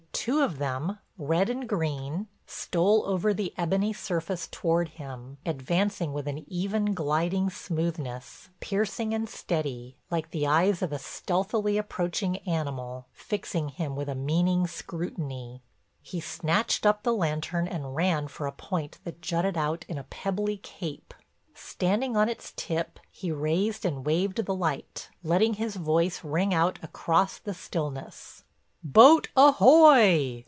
Two 0.13 0.43
of 0.43 0.59
them, 0.59 0.99
red 1.17 1.49
and 1.49 1.67
green, 1.67 2.27
stole 2.45 3.03
over 3.07 3.33
the 3.33 3.55
ebony 3.57 3.91
surface 3.91 4.47
toward 4.51 4.89
him, 4.89 5.39
advancing 5.47 6.13
with 6.13 6.27
an 6.27 6.45
even, 6.47 6.93
gliding 6.93 7.49
smoothness, 7.49 8.49
piercing 8.59 9.15
and 9.15 9.27
steady, 9.27 9.97
like 10.11 10.29
the 10.29 10.45
eyes 10.45 10.83
of 10.83 10.93
a 10.93 10.99
stealthily 10.99 11.75
approaching 11.75 12.37
animal, 12.47 13.07
fixing 13.13 13.69
him 13.69 13.95
with 13.95 14.07
a 14.07 14.13
meaning 14.13 14.67
scrutiny. 14.67 15.63
He 16.03 16.19
snatched 16.19 16.85
up 16.85 17.01
the 17.01 17.15
lantern 17.15 17.67
and 17.67 17.95
ran 17.95 18.27
for 18.27 18.45
a 18.45 18.51
point 18.51 18.99
that 19.03 19.23
jutted 19.23 19.57
out 19.57 19.85
in 19.87 19.97
a 19.97 20.03
pebbly 20.03 20.57
cape. 20.57 21.15
Standing 21.55 22.15
on 22.15 22.29
its 22.29 22.53
tip 22.55 22.99
he 23.09 23.31
raised 23.31 23.85
and 23.85 24.05
waved 24.05 24.45
the 24.45 24.53
light, 24.53 25.09
letting 25.23 25.55
his 25.55 25.77
voice 25.77 26.23
ring 26.23 26.53
out 26.53 26.77
across 26.83 27.39
the 27.39 27.55
stillness: 27.55 28.43
"Boat 28.83 29.27
ahoy!" 29.37 30.39